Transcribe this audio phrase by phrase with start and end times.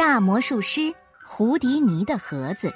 [0.00, 2.72] 大魔术师胡迪尼的盒子，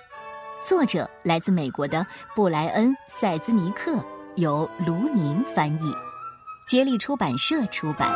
[0.63, 4.05] 作者来自美国的布莱恩·塞兹尼克，
[4.37, 5.91] 由卢宁翻译，
[6.69, 8.13] 接力出版社出版。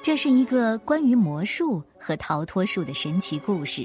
[0.00, 3.84] 这是一个关于魔术和逃脱术的神奇故事，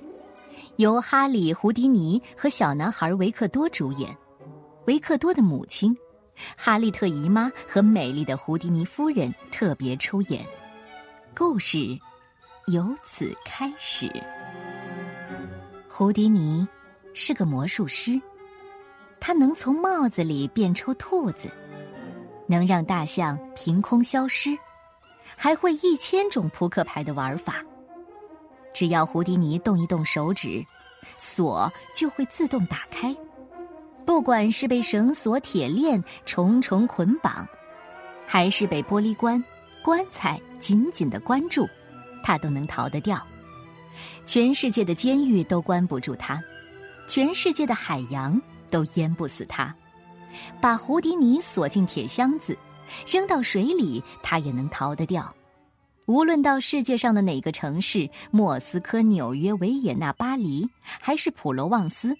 [0.76, 4.16] 由哈里·胡迪尼和小男孩维克多主演。
[4.86, 5.98] 维克多的母亲，
[6.56, 10.46] 哈利特姨妈和美丽的胡迪尼夫人特别出演。
[11.40, 11.98] 故事
[12.68, 14.12] 由此开始。
[15.88, 16.68] 胡迪尼
[17.14, 18.22] 是个魔术师，
[19.22, 21.50] 他能从帽子里变出兔子，
[22.46, 24.50] 能让大象凭空消失，
[25.38, 27.64] 还会一千种扑克牌的玩法。
[28.74, 30.62] 只要胡迪尼动一动手指，
[31.18, 33.16] 锁就会自动打开。
[34.06, 37.48] 不管是被绳索、铁链重重捆绑，
[38.28, 39.42] 还是被玻璃棺。
[39.82, 41.68] 棺材紧紧的关住，
[42.24, 43.22] 他都能逃得掉。
[44.26, 46.42] 全世界的监狱都关不住他，
[47.08, 49.74] 全世界的海洋都淹不死他。
[50.62, 52.56] 把胡迪尼锁进铁箱子，
[53.08, 55.34] 扔到水里，他也能逃得掉。
[56.06, 62.16] 无论到世界上的哪个城市——莫斯科、纽约、维也纳、巴黎，还是普罗旺斯，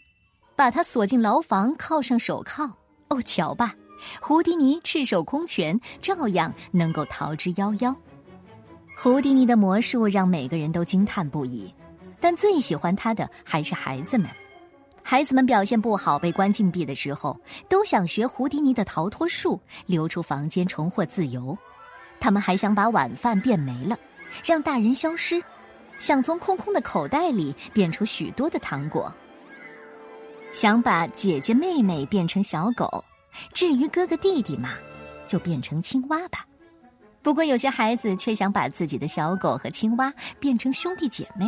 [0.56, 2.72] 把他锁进牢房，铐上手铐。
[3.08, 3.76] 哦，瞧吧！
[4.22, 7.96] 胡迪尼赤手空拳，照样能够逃之夭夭。
[9.02, 11.74] 胡迪尼的魔术让每个人都惊叹不已，
[12.20, 14.30] 但最喜欢他的还是孩子们。
[15.02, 21.58] 孩子们表现不好被关禁闭的时候，都想学胡迪尼的逃脱术，溜出房间重获自由。
[22.20, 23.98] 他们还想把晚饭变没了，
[24.44, 25.42] 让大人消失，
[25.98, 29.10] 想从空空的口袋里变出许多的糖果，
[30.52, 33.02] 想把姐姐妹妹变成小狗。
[33.54, 34.74] 至于哥哥弟弟嘛，
[35.26, 36.46] 就变成青蛙吧。
[37.22, 41.46] 不过有些孩子却想把自己的小狗和青蛙变成兄弟姐妹。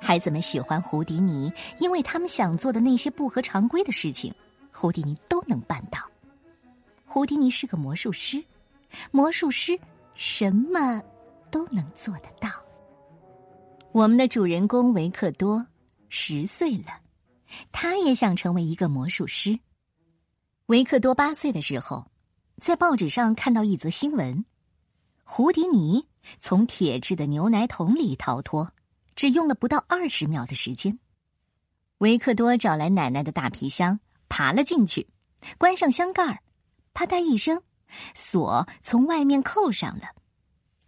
[0.00, 4.32] 孩子们喜欢胡迪尼，因为他们想做的那些不合常规的事情，
[4.72, 5.98] 胡迪尼都能办到。
[7.04, 8.42] 胡迪尼是个魔术师，
[9.10, 9.78] 魔术师
[10.14, 11.02] 什么
[11.50, 12.50] 都能做得到。
[13.92, 15.66] 我们的主人公维克多
[16.08, 17.00] 十岁了，
[17.72, 19.58] 他也想成为一个魔术师。
[20.66, 22.06] 维克多八岁的时候，
[22.60, 24.44] 在报纸上看到一则新闻：
[25.30, 26.08] 胡迪尼
[26.40, 28.72] 从铁制的牛奶桶里逃脱，
[29.14, 30.98] 只用了不到二十秒的时间。
[31.98, 34.00] 维克多找来奶奶的大皮箱，
[34.30, 35.06] 爬了进去，
[35.58, 36.38] 关上箱盖儿，
[36.94, 37.62] 啪嗒一声，
[38.14, 40.04] 锁从外面扣上了。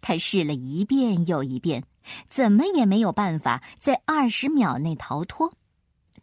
[0.01, 1.83] 他试了一遍又一遍，
[2.27, 5.53] 怎么也没有办法在二十秒内逃脱。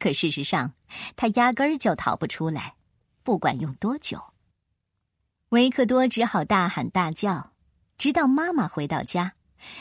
[0.01, 0.75] 可事实上，
[1.15, 2.75] 他压根儿就逃不出来。
[3.23, 4.21] 不管用多久，
[5.51, 7.53] 维克多只好大喊大叫，
[7.99, 9.35] 直到妈妈回到家，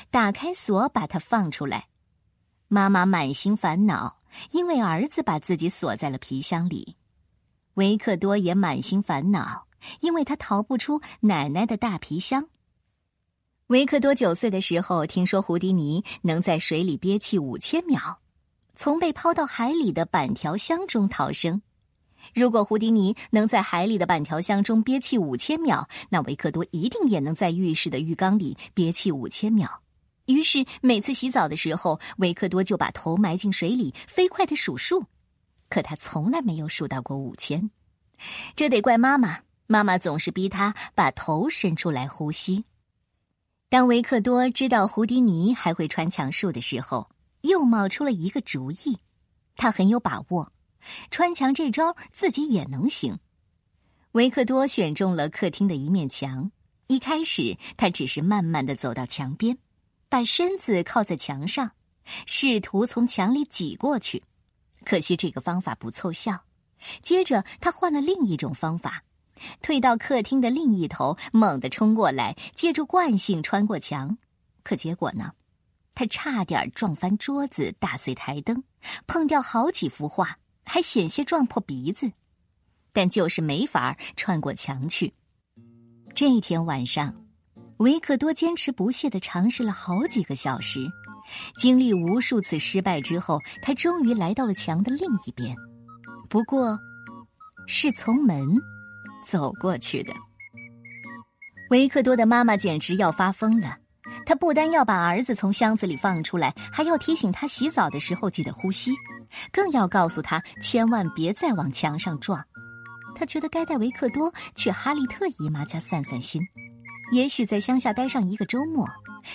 [0.09, 1.87] 打开锁把他放出来。
[2.67, 4.17] 妈妈满心烦恼，
[4.51, 6.97] 因为儿子把自己锁在了皮箱里。
[7.75, 9.67] 维克多也满心烦恼，
[9.99, 12.49] 因为他逃不出奶奶的大皮箱。
[13.67, 18.19] 维克多九岁的时候，听说胡迪尼能在水里憋气五千秒，
[18.75, 21.61] 从被抛到海里的板条箱中逃生。
[22.33, 29.81] 如果胡迪尼能在海里的板条箱中憋气五千秒，那维克多一定也能在浴室的浴缸里憋气五千秒。
[30.25, 35.05] 于是每次洗澡的时候，维克多就把头埋进水里，飞快的数数。
[35.69, 37.69] 可他从来没有数到过五千，
[38.55, 39.39] 这得怪妈妈。
[39.69, 42.63] 妈妈总是逼他把头伸出来呼吸。
[43.67, 47.09] 当维克多知道胡迪尼还会穿墙术的时候，
[47.41, 48.97] 又冒出了一个主意。
[49.57, 50.53] 他很有把握。
[51.11, 53.17] 穿墙这招自己也能行。
[54.13, 56.51] 维克多选中了客厅的一面墙。
[56.87, 59.57] 一开始，他只是慢慢的走到墙边，
[60.07, 61.71] 把身子靠在墙上，
[62.25, 64.23] 试图从墙里挤过去。
[64.85, 66.45] 可惜这个方法不凑效。
[67.01, 69.03] 接着，他换了另一种方法，
[69.61, 74.17] 退到客厅的另一头，猛地冲过来，借助惯性穿过墙。
[74.63, 75.33] 可结果呢？
[75.93, 78.63] 他差点撞翻桌子，打碎台灯，
[79.07, 80.37] 碰掉好几幅画。
[80.67, 82.11] 还险些撞破鼻子，
[82.91, 85.13] 但就是没法穿过墙去。
[86.13, 87.13] 这一天晚上，
[87.77, 90.79] 维克多坚持不懈的尝试了好几个小时，
[91.57, 95.55] 经历无数次失败之后，他终于来到了墙的另一边，
[96.27, 96.77] 不过，
[97.67, 98.47] 是从门
[99.25, 100.13] 走过去的。
[101.69, 103.77] 维克多的妈妈简直要发疯了，
[104.25, 108.91] 她不单要把儿子从箱子里放出来，还要提醒他洗澡的时候记得呼吸。
[109.51, 112.43] 更要告诉他，千万别再往墙上撞。
[113.15, 116.41] 他觉得该带维克多去哈利特姨妈家散散心，
[117.11, 118.87] 也许在乡下待上一个周末，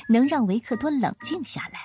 [0.08, 1.80] 能让维克多冷静下来。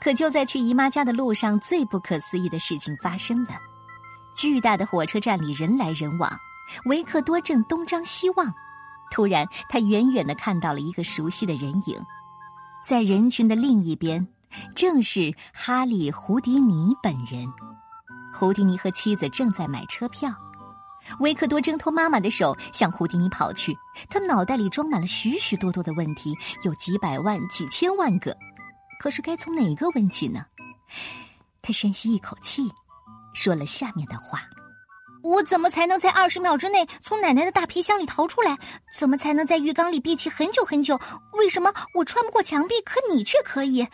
[0.00, 3.50] 可就在去姨妈家的路上，最不可思议的事情发生了：
[4.36, 6.30] 巨大的火车站里人来人往，
[6.84, 8.52] 维克多正东张西望。
[9.10, 11.98] 突然，他远远的看到了一个熟悉的人影，
[12.84, 14.28] 在人群的另一边，
[14.74, 17.46] 正是哈利·胡迪尼本人。
[18.32, 20.32] 胡迪尼和妻子正在买车票，
[21.20, 23.76] 维克多挣脱妈妈的手，向胡迪尼跑去。
[24.08, 28.36] 他脑袋里装满了许许多多的问题，有几百万、几千万个。
[29.00, 30.44] 可是该从哪个问起呢？
[31.62, 32.70] 他深吸一口气，
[33.34, 34.42] 说了下面的话。
[35.22, 38.56] 我怎么才能在二十秒之内从奶奶的大皮箱里逃出来？
[38.96, 40.98] 怎么才能在浴缸里闭气很久很久？
[41.32, 43.86] 为什么我穿不过墙壁，可你却可以？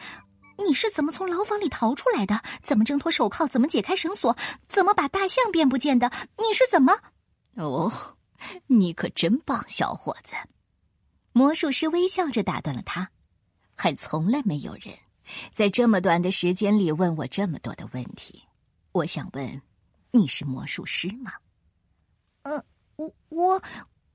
[0.58, 2.40] 你是怎么从牢房里逃出来的？
[2.62, 3.46] 怎么挣脱手铐？
[3.46, 4.36] 怎么解开绳索？
[4.68, 6.10] 怎么把大象变不见的？
[6.38, 6.98] 你是怎么？
[7.56, 8.16] 哦，
[8.66, 10.32] 你可真棒，小伙子！
[11.32, 13.10] 魔术师微笑着打断了他。
[13.74, 14.94] 还从来没有人
[15.52, 18.42] 在这么短的时间里问我这么多的问题。
[18.92, 19.62] 我想问。
[20.16, 21.32] 你是魔术师吗？
[22.42, 22.64] 呃，
[22.94, 23.60] 我我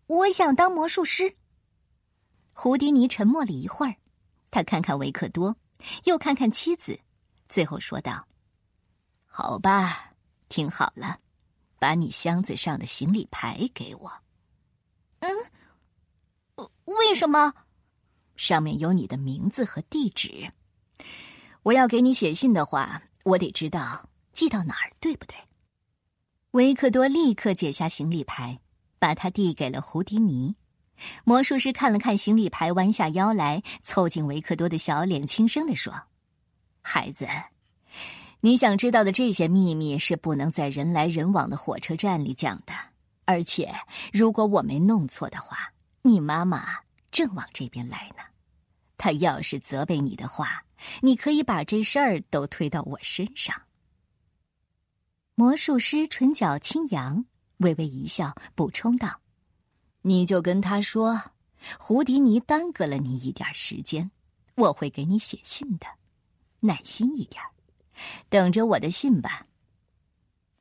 [0.07, 1.35] 我想当魔术师。
[2.53, 3.93] 胡迪尼沉默了一会儿，
[4.49, 5.57] 他看看维克多，
[6.05, 6.99] 又看看妻子，
[7.47, 8.27] 最后说道
[9.25, 10.13] ：“好吧，
[10.49, 11.19] 听好了，
[11.79, 14.11] 把你箱子上的行李牌给我。”
[15.19, 15.35] 嗯，
[16.85, 17.53] 为什么？
[18.35, 20.51] 上面有你的名字和地址。
[21.63, 25.35] 我要给你写信的话，我得知道寄到哪儿，对不对？
[26.51, 28.59] 维克多立刻解下行李牌，
[28.97, 30.55] 把它递给了胡迪尼。
[31.23, 35.93] 魔术师看了看行李牌，弯下腰来，凑近维克多的小脸，轻声地说
[36.81, 37.27] ：“孩子，
[38.41, 42.73] 你想知道的这些秘密是不能在人来人往的火车站里讲的。
[43.25, 43.71] 而且，
[44.11, 46.79] 如果我没弄错的话，你妈妈
[47.11, 48.23] 正往这边来呢。
[48.97, 50.63] 她要是责备你的话，
[51.01, 53.55] 你可以把这事儿都推到我身上。”
[55.35, 57.23] 魔术师唇角轻扬，
[57.59, 59.21] 微微一笑，补充道
[60.01, 61.21] ：“你就跟他说，
[61.77, 64.09] 胡迪尼耽搁了你一点时间，
[64.55, 65.87] 我会给你写信的，
[66.61, 67.41] 耐心一点，
[68.29, 69.45] 等着我的信吧。”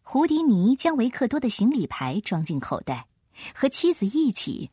[0.03, 3.07] 胡迪尼将维克多的行李牌装进口袋，
[3.55, 4.71] 和妻子一起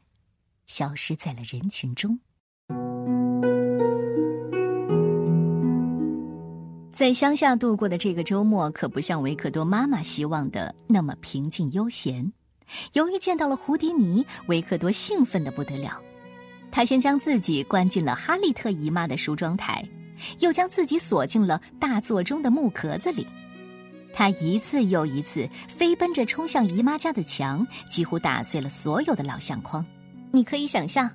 [0.66, 2.20] 消失在了人群中。
[6.92, 12.32] 在乡下度过的这个周末，可不像维克多妈妈希望的那么平静悠闲。
[12.94, 16.02] 由于见到了胡迪尼，维克多兴奋的不得了。
[16.72, 19.88] 他先将自己关进了哈利特姨妈的梳妆台，
[20.40, 23.26] 又将自己锁进了大座中的木壳子里。
[24.14, 29.86] 他一次又一次飞奔着冲向姨妈家的墙，几乎打碎了所有的老相框。
[30.32, 31.10] 你可以想象，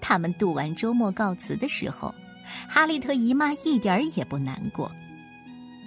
[0.00, 2.14] 他们度完周末告辞的时候，
[2.68, 4.90] 哈利特姨妈一点儿也不难过。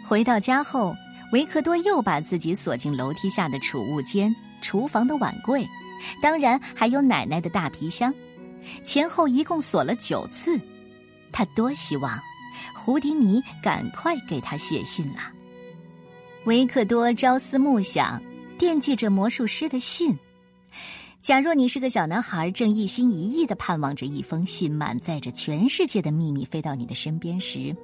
[0.04, 0.96] 回到家后，
[1.32, 4.36] 维克多又把自己锁进楼梯下的储物间、
[4.66, 5.64] 厨房的碗柜，
[6.20, 8.12] 当然还有奶奶的大皮箱，
[8.84, 10.60] 前后一共锁了九次。
[11.32, 12.20] 他多希望
[12.76, 15.32] 胡迪尼赶快给他写信了！
[16.46, 18.20] 维克多朝思暮想，
[18.58, 20.18] 惦记着魔术师的信。
[21.22, 27.76] 假若你是个小男孩，正一心一意的盼望着一封信，满载着全世界的秘密飞到你的身边时。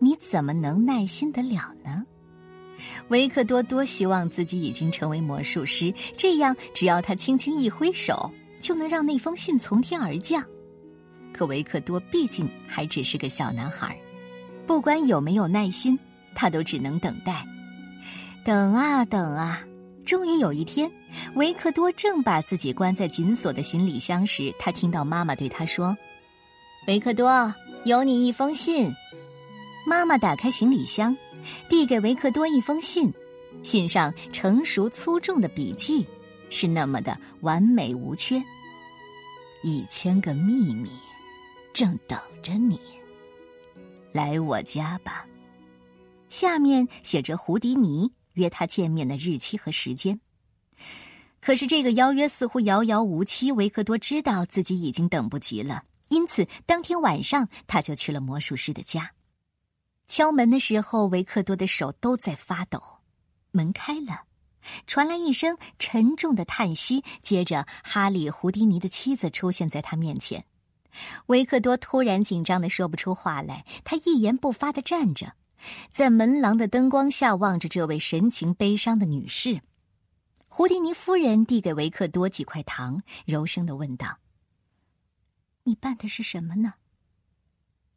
[0.00, 2.04] 你怎么能耐心得了呢？
[3.08, 8.30] 维克多多希望自己已经成为魔术师，这样只要他轻轻一挥手，
[8.60, 10.44] 就能让那封信从天而降。
[11.32, 13.96] 可维克多毕竟还只是个小男孩，
[14.66, 15.98] 不管有没有耐心，
[16.34, 17.44] 他都只能等待。
[18.44, 19.60] 等啊等啊，
[20.06, 20.90] 终于有一天，
[21.34, 25.96] 维克多正把自己关在紧锁的行李箱时，他听到妈妈对他说
[26.88, 27.52] ：“维克多，
[27.84, 28.92] 有你一封信。”
[29.86, 31.16] 妈妈打开行李箱，
[31.68, 33.12] 递给维克多一封信，
[33.62, 36.06] 信上成熟粗重的笔迹
[36.50, 38.42] 是那么的完美无缺。
[39.62, 40.90] 一千个秘密，
[41.72, 42.80] 正等着你。
[44.12, 45.26] 来我家吧。
[46.28, 50.20] 下面写着胡迪尼约他见面的日期和时间。
[51.40, 53.50] 可是这个邀约似乎遥遥无期。
[53.52, 59.10] 维克多知道自己已经等不及了，因此当天晚上他就去了魔术师的家。
[60.08, 62.82] 敲门的时候，维克多的手都在发抖。
[63.50, 64.22] 门开了，
[64.86, 70.44] 传来一声沉重的叹息，接着哈利·胡迪尼的妻子出现在他面前。
[71.26, 75.34] 维克多突然紧张的说不出话来，他一言不发的站着，
[75.90, 79.60] 在门廊的灯光下望着这位神情悲伤的女士。
[80.48, 84.18] 胡迪尼夫人递给维克多几块糖，柔声的问道
[85.64, 86.74] ：“你办的是什么呢？”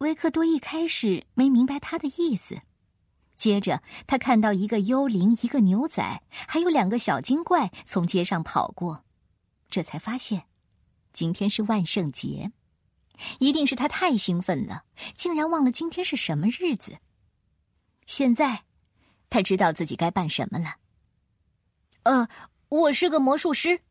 [0.01, 2.59] 维克多一开始没明白他的意思，
[3.35, 9.05] 接着他看到一个幽灵、一个牛仔，还有两个小精怪从街上跑过，
[9.69, 10.45] 这才发现
[11.13, 12.51] 今天是万圣节。
[13.37, 16.97] 一定是他太兴奋了，竟然忘了今天是什么日子。
[18.07, 18.63] 现在，
[19.29, 20.77] 他知道自己该办什么了。
[22.01, 22.27] 呃，
[22.69, 23.81] 我是个魔术师。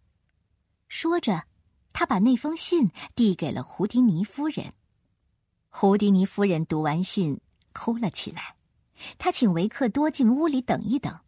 [0.88, 1.44] 说着，
[1.92, 4.72] 他把那封信递给了胡迪尼夫人。
[5.70, 7.40] 胡迪尼夫人读完信，
[7.72, 8.56] 哭了起来。
[9.18, 11.18] 他请维克多进屋里等一等，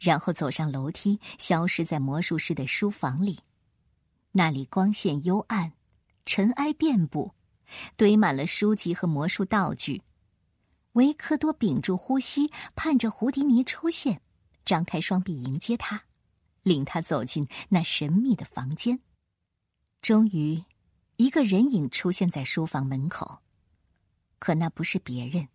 [0.00, 3.38] 然后走上楼梯，消失在魔术师的书房里。
[4.32, 5.72] 那里光线幽暗，
[6.24, 7.34] 尘埃遍布。
[7.96, 10.02] 堆满了书籍和魔术道具，
[10.92, 14.20] 维克多屏住呼吸，盼着胡迪尼出现，
[14.64, 16.04] 张开双臂迎接他，
[16.62, 19.00] 领他走进那神秘的房间。
[20.02, 20.62] 终于，
[21.16, 23.41] 一个人影出现在书房门口，
[24.42, 25.46] 可那不是别人，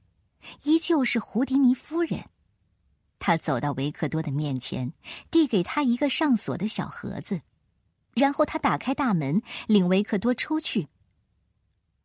[0.64, 2.30] 依旧是胡迪尼夫人。
[3.20, 4.94] 他走到维克多的面前，
[5.30, 7.42] 递给他一个上锁的小盒子，
[8.14, 10.88] 然后他打开大门，领维克多出去。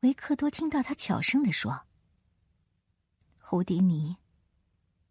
[0.00, 1.82] 维克多听到他悄声的说
[3.40, 4.16] ：“胡迪尼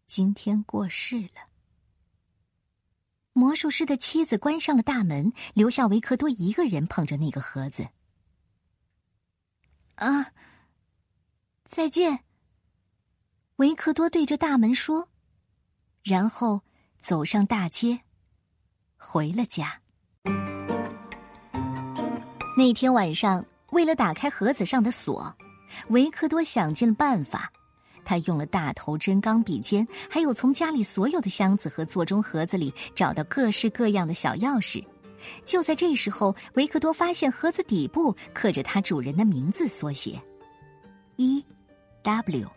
[0.06, 1.48] 今天过世了。”
[3.32, 7.88] 魔术师的妻子关上了大门，留下维克多一个人捧着那个盒子。
[9.94, 10.32] 啊，
[11.74, 12.18] 再见。
[13.56, 15.08] 维克多对着大门说，
[16.02, 16.60] 然后
[16.98, 17.98] 走上大街，
[18.98, 19.80] 回了家。
[22.58, 23.42] 那天晚上。
[23.70, 25.34] 为了打开盒子上的锁，
[25.88, 27.50] 维克多想尽了办法。
[28.04, 34.84] 他用了大头针、钢笔尖，还有从家里所有的箱子和座钟盒子里找到各式各样的小钥匙。
[35.46, 40.22] 就在这时候，维克多发现盒子底部刻着他主人的名字缩写
[41.16, 41.42] 一
[42.02, 42.50] W。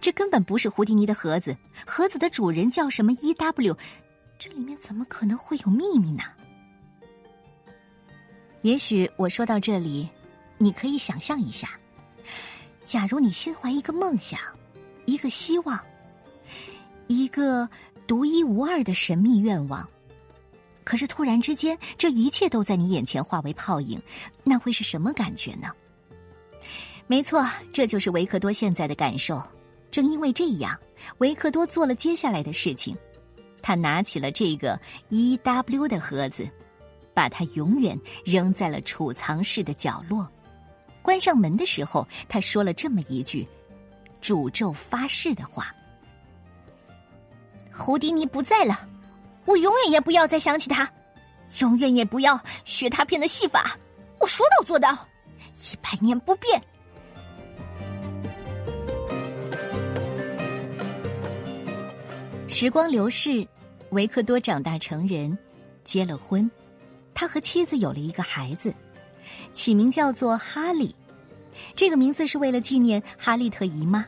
[0.00, 3.76] 这根本不是胡迪尼的盒子，盒子的主人叫什么 E W？
[4.38, 6.22] 这里面怎么可能会有秘密呢？
[8.62, 10.08] 也许我说到这里。
[10.60, 11.70] 你可以想象一下，
[12.82, 14.40] 假如你心怀一个梦想，
[15.06, 15.78] 一个希望，
[17.06, 17.68] 一个
[18.08, 19.88] 独一无二的神秘愿望，
[20.82, 24.02] 可是突然之间，这一切都在你眼前化为泡影，
[24.42, 25.70] 那会是什么感觉呢？
[27.10, 29.42] 没错，这就是维克多现在的感受。
[29.90, 30.78] 正因为这样，
[31.18, 32.94] 维克多做了接下来的事情，
[33.62, 36.46] 他拿起了这个 E W 的盒子，
[37.14, 40.30] 把它永远扔在了储藏室的角落。
[41.00, 43.48] 关上门的时候，他说了这么一句
[44.20, 45.74] 诅咒发誓的话
[47.72, 48.86] ：“胡迪尼不在了，
[49.46, 50.86] 我永远也不要再想起他，
[51.60, 53.78] 永远也不要学他变的戏法。
[54.20, 54.92] 我说到做到，
[55.54, 56.62] 一百年不变。”
[62.60, 63.46] 时光流逝，
[63.90, 65.38] 维克多长大成人，
[65.84, 66.50] 结了婚，
[67.14, 68.74] 他和妻子有了一个孩子。
[69.52, 70.92] 起名叫做哈利，
[71.76, 74.04] 这个名字是为了纪念哈利特姨妈，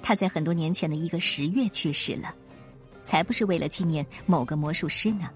[0.00, 2.32] 她在很多年前的一个十月去世了，
[3.02, 5.28] 才不是为了纪念某个魔术师呢。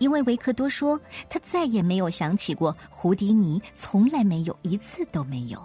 [0.00, 5.64] 因为维克多说他再也没有想起过胡迪尼，从来没有一次都没有。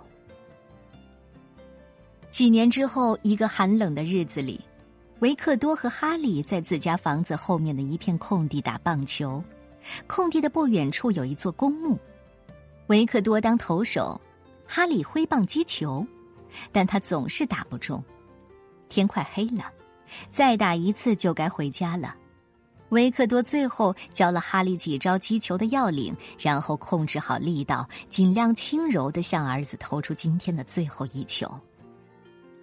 [2.30, 4.62] 几年之后，一个寒冷的日子里，
[5.24, 9.42] 维克多和哈利在自家房子后面的一片空地打棒球，
[10.06, 11.98] 空地的不远处有一座公墓。
[12.88, 14.20] 维克多当投手，
[14.68, 16.06] 哈利挥棒击球，
[16.74, 18.04] 但他总是打不中。
[18.90, 19.64] 天快黑了，
[20.30, 22.14] 再打一次就该回家了。
[22.90, 31.50] 维克多最后教了哈利几招击球的要领，然后控制好力道，尽量轻柔的向儿子投出今天的最后一球。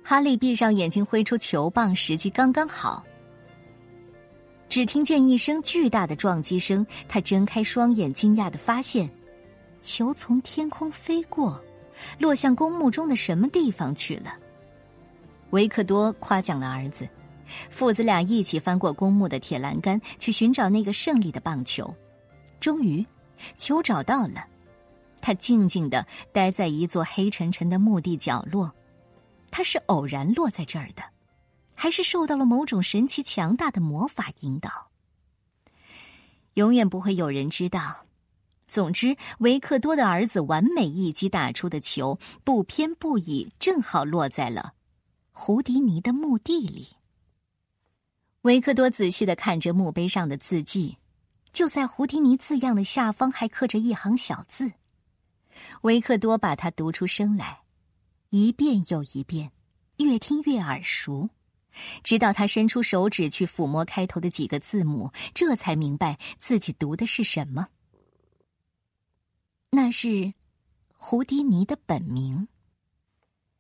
[0.03, 3.05] 哈利闭上眼睛挥出球棒，时机刚刚好。
[4.69, 9.11] 只听见一声巨大的撞击声，他睁开双眼，惊讶的发现。
[9.81, 11.61] 球从天空飞过，
[12.19, 14.35] 落向公墓中的什么地方去了？
[15.51, 17.09] 维克多夸奖了儿子，
[17.69, 21.93] 父子俩一起翻过公墓的铁栏杆，去寻找那个胜利的棒球。
[22.61, 23.05] 终于，
[23.57, 24.45] 球找到了，
[25.21, 28.71] 他静静的待在一座黑沉沉的墓地角落。
[29.51, 31.03] 他是偶然落在这儿的，
[31.75, 34.91] 还是受到了某种神奇强大的魔法引导？
[36.55, 38.07] 永远不会有人知道。
[38.67, 44.75] 总之，维克多的儿子完美一击打出的球，不偏不倚，正好落在了
[45.33, 46.89] 胡迪尼的墓地里。
[48.43, 50.99] 维克多仔细的看着墓碑上的字迹，
[51.53, 54.73] 就在胡迪尼字样的下方还刻着一行小字。
[55.83, 57.60] 维克多把它读出声来
[58.31, 59.53] ：“一遍又一遍，
[59.99, 61.31] 越听越耳熟，
[62.03, 67.69] 直到他伸出手指去抚摸开头的几个字母，这才明白自己读的是什么。
[69.71, 70.35] 那是
[70.93, 72.49] 胡迪尼的本名。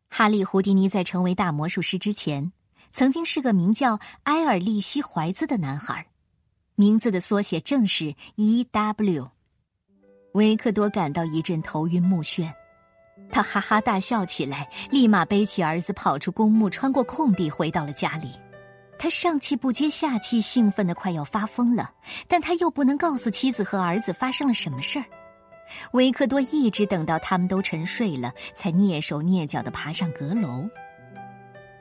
[0.08, 2.52] 哈利·胡迪尼在成为大魔术师之前，
[2.92, 6.08] 曾经是个名叫埃尔利希·怀兹的男孩，
[6.74, 9.30] 名字的缩写正是 E.W。
[10.34, 12.52] 维克多感到一阵头晕目眩，
[13.32, 18.32] 他哈哈大笑起来，立马背起儿子跑出公墓，穿过空地回到了家里。
[18.98, 21.90] 他上气不接下气，兴奋的快要发疯了，
[22.28, 25.04] 但他又不能告诉妻子和儿子发生了什么事儿。
[25.92, 30.68] 维克多一直等到他们都沉睡了，才蹑手蹑脚的爬上阁楼。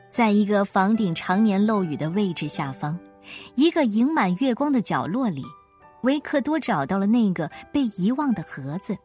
[0.08, 2.98] 在一个房顶常年漏雨的位置下方，
[3.54, 5.44] 一个盈满月光的角落里，
[6.02, 8.96] 维克多找到了那个被遗忘的盒子。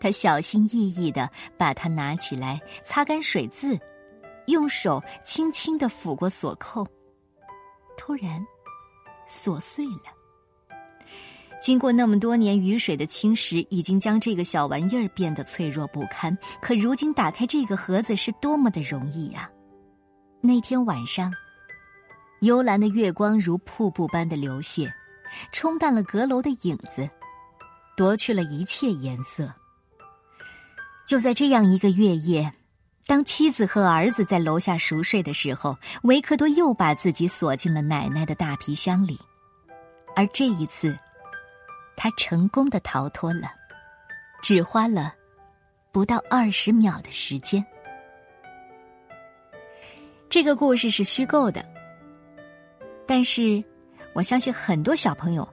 [0.00, 3.78] 他小心翼翼的把它拿起来，擦干水渍，
[4.46, 6.86] 用手轻轻的抚过锁扣。
[7.96, 8.44] 突然，
[9.26, 10.04] 锁碎了。
[11.60, 16.36] 经过那么多年雨水的侵蚀，已经将这个小玩意儿变得脆弱不堪。
[16.62, 19.50] 可如今打开这个盒子是多么的容易呀！
[20.40, 21.34] 那天晚上，
[22.42, 24.88] 幽蓝的月光如瀑布般的流泻，
[25.52, 27.10] 冲淡了阁楼的影子，
[27.96, 29.52] 夺去了一切颜色。
[31.08, 32.52] 就在这样一个月夜，
[33.06, 39.18] 当妻子和儿子在楼下熟睡的时候，维克多又把自己锁进了奶奶的大皮箱里，
[40.14, 40.94] 而这一次。
[41.96, 43.50] 他成功的逃脱了，
[44.40, 45.12] 只花了
[45.90, 47.64] 不到二十秒的时间。
[50.28, 51.64] 这个故事是虚构的，
[53.04, 53.64] 但是
[54.12, 55.48] 我相信很多小朋友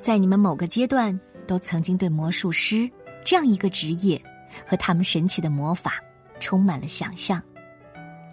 [0.00, 2.90] 在你们某个阶段都曾经对魔术师
[3.24, 4.22] 这样一个职业
[4.66, 6.02] 和他们神奇的魔法
[6.40, 7.42] 充满了想象。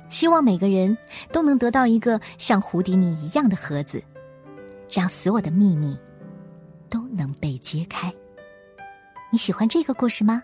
[0.09, 0.97] 希望每个人
[1.31, 4.03] 都能得到一个像胡迪尼一样的盒子，
[4.91, 5.97] 让所有的秘密。
[6.89, 8.13] 都能被揭开。
[9.31, 10.43] 你喜欢这个故事吗？